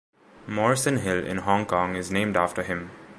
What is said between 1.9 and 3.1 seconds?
is named after him.